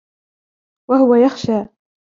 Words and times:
وهو 0.89 1.15
يخشى 1.15 1.65